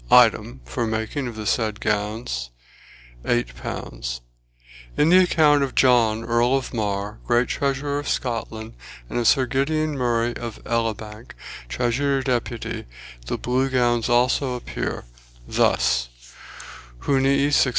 [0.09, 2.49] "Item, for making of the saidis gownis
[3.23, 8.73] viij li." In the Account of John, Earl of Mar, Great Treasurer of Scotland,
[9.11, 11.33] and of Sir Gideon Murray of Enbank,
[11.69, 12.87] Treasurer Depute,
[13.27, 15.03] the Blue Gowns also appear
[15.47, 16.09] thus:
[17.01, 17.67] "Junij 1617.